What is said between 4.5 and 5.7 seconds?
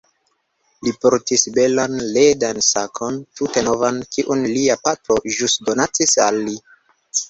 lia patro ĵus